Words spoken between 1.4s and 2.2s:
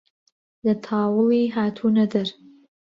هاتوونە